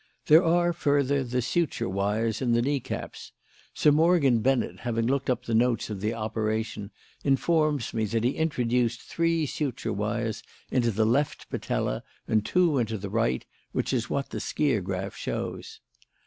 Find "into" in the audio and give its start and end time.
10.71-10.89, 12.79-12.97